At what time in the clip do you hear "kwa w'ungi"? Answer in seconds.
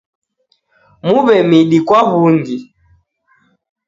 1.87-2.57